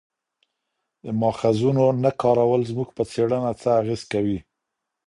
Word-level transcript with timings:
د 1.03 1.05
ماخذونو 1.21 1.85
نه 2.03 2.11
کارول 2.21 2.61
زموږ 2.71 2.89
پر 2.97 3.05
څېړنه 3.11 3.51
څه 3.61 3.69
اغېز 3.81 4.01
کوي؟ 4.11 4.37